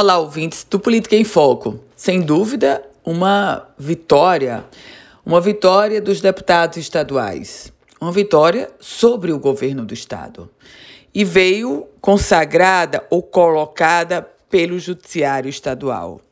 Olá, 0.00 0.16
ouvintes 0.16 0.64
do 0.64 0.80
Política 0.80 1.14
em 1.14 1.24
Foco. 1.24 1.78
Sem 1.94 2.22
dúvida, 2.22 2.82
uma 3.04 3.68
vitória, 3.78 4.64
uma 5.26 5.42
vitória 5.42 6.00
dos 6.00 6.22
deputados 6.22 6.78
estaduais, 6.78 7.70
uma 8.00 8.10
vitória 8.10 8.70
sobre 8.80 9.30
o 9.30 9.38
governo 9.38 9.84
do 9.84 9.92
estado. 9.92 10.48
E 11.12 11.22
veio 11.22 11.86
consagrada 12.00 13.06
ou 13.10 13.22
colocada 13.22 14.26
pelo 14.48 14.78
Judiciário 14.78 15.50
Estadual. 15.50 16.22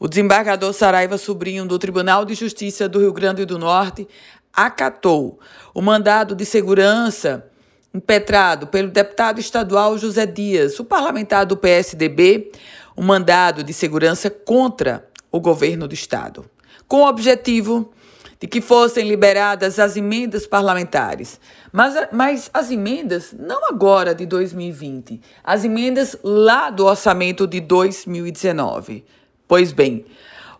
O 0.00 0.08
desembargador 0.08 0.72
Saraiva 0.72 1.18
Sobrinho 1.18 1.66
do 1.66 1.78
Tribunal 1.78 2.24
de 2.24 2.32
Justiça 2.32 2.88
do 2.88 2.98
Rio 2.98 3.12
Grande 3.12 3.44
do 3.44 3.58
Norte 3.58 4.08
acatou 4.54 5.38
o 5.74 5.82
mandado 5.82 6.34
de 6.34 6.46
segurança 6.46 7.46
impetrado 7.94 8.68
pelo 8.68 8.88
deputado 8.88 9.38
estadual 9.38 9.98
José 9.98 10.24
Dias, 10.24 10.80
o 10.80 10.84
parlamentar 10.84 11.44
do 11.44 11.58
PSDB, 11.58 12.50
um 12.96 13.02
mandado 13.02 13.62
de 13.62 13.72
segurança 13.72 14.30
contra 14.30 15.08
o 15.30 15.40
governo 15.40 15.88
do 15.88 15.94
estado, 15.94 16.44
com 16.86 16.98
o 16.98 17.08
objetivo 17.08 17.92
de 18.38 18.48
que 18.48 18.60
fossem 18.60 19.06
liberadas 19.08 19.78
as 19.78 19.96
emendas 19.96 20.48
parlamentares. 20.48 21.40
Mas, 21.70 22.08
mas 22.12 22.50
as 22.52 22.72
emendas 22.72 23.32
não 23.38 23.68
agora 23.68 24.14
de 24.14 24.26
2020, 24.26 25.20
as 25.44 25.64
emendas 25.64 26.16
lá 26.24 26.68
do 26.68 26.84
orçamento 26.84 27.46
de 27.46 27.60
2019. 27.60 29.04
Pois 29.46 29.70
bem, 29.70 30.04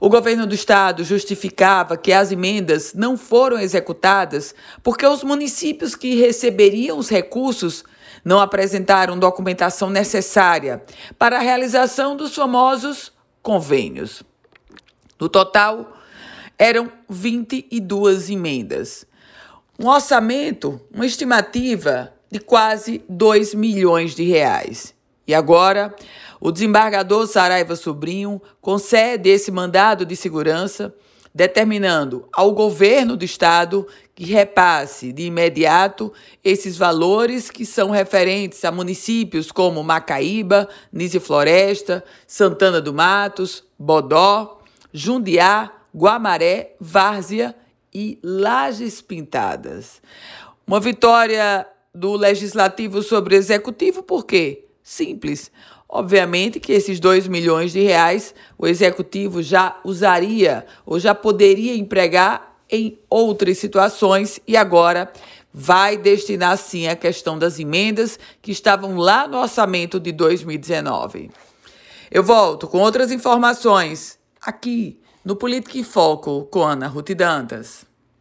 o 0.03 0.09
governo 0.09 0.49
do 0.49 0.53
estado 0.53 1.05
justificava 1.05 1.97
que 1.97 2.13
as 2.13 2.33
emendas 2.33 2.93
não 2.93 3.17
foram 3.17 3.57
executadas 3.57 4.53
porque 4.83 5.07
os 5.07 5.23
municípios 5.23 5.95
que 5.95 6.17
receberiam 6.17 6.99
os 6.99 7.09
recursos 7.09 7.85
não 8.25 8.41
apresentaram 8.41 9.17
documentação 9.17 9.89
necessária 9.89 10.83
para 11.17 11.37
a 11.37 11.41
realização 11.41 12.17
dos 12.17 12.35
famosos 12.35 13.13
convênios. 13.41 14.25
No 15.21 15.29
total, 15.29 15.97
eram 16.59 16.91
22 17.09 18.29
emendas. 18.29 19.07
Um 19.79 19.87
orçamento, 19.87 20.81
uma 20.93 21.07
estimativa 21.07 22.13
de 22.29 22.41
quase 22.41 23.05
2 23.09 23.55
milhões 23.55 24.17
de 24.17 24.25
reais. 24.25 24.93
E 25.27 25.35
agora, 25.35 25.95
o 26.41 26.51
desembargador 26.51 27.27
Saraiva 27.27 27.77
Sobrinho 27.77 28.43
concede 28.61 29.31
esse 29.31 29.51
mandado 29.53 30.05
de 30.05 30.17
segurança, 30.17 30.95
determinando 31.35 32.29
ao 32.33 32.53
governo 32.53 33.17
do 33.17 33.25
estado 33.25 33.87
que 34.15 34.25
repasse 34.25 35.13
de 35.13 35.23
imediato 35.23 36.13
esses 36.45 36.77
valores 36.77 37.51
que 37.51 37.65
são 37.65 37.91
referentes 37.91 38.65
a 38.65 38.73
municípios 38.73 39.51
como 39.51 39.83
Macaíba, 39.83 40.69
Nise 40.93 41.19
Floresta, 41.19 42.05
Santana 42.27 42.81
do 42.81 42.93
Matos, 42.93 43.65
Bodó, 43.79 44.61
Jundiá, 44.93 45.73
Guamaré, 45.95 46.75
Várzea 46.79 47.55
e 47.95 48.19
Lajes 48.23 49.01
Pintadas. 49.01 50.03
Uma 50.67 50.81
vitória 50.81 51.67
do 51.95 52.15
legislativo 52.15 53.03
sobre 53.03 53.35
o 53.35 53.39
executivo, 53.39 54.03
por 54.03 54.27
quê? 54.27 54.67
Simples. 54.83 55.51
Obviamente 55.89 56.59
que 56.59 56.73
esses 56.73 56.99
2 56.99 57.29
milhões 57.29 57.73
de 57.73 57.81
reais 57.81 58.35
o 58.59 58.67
executivo 58.67 59.43
já 59.43 59.79
usaria 59.85 60.67
ou 60.87 60.99
já 60.99 61.15
poderia 61.15 61.77
empregar 61.77 62.57
em 62.71 62.99
outras 63.11 63.59
situações 63.59 64.41
e 64.49 64.57
agora 64.57 65.13
vai 65.53 65.99
destinar 65.99 66.57
sim 66.57 66.89
a 66.89 66.97
questão 66.97 67.39
das 67.39 67.59
emendas 67.59 68.19
que 68.41 68.51
estavam 68.51 68.97
lá 68.97 69.29
no 69.29 69.39
orçamento 69.39 70.01
de 70.01 70.11
2019. 70.13 71.31
Eu 72.11 72.23
volto 72.23 72.67
com 72.67 72.79
outras 72.79 73.13
informações 73.13 74.19
aqui 74.41 74.99
no 75.23 75.37
Política 75.37 75.79
em 75.79 75.85
Foco 75.85 76.49
com 76.51 76.63
Ana 76.63 76.87
Ruth 76.87 77.11
Dantas. 77.11 77.85